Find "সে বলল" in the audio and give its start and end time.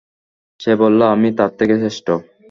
0.59-0.99